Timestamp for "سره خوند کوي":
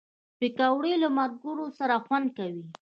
1.77-2.65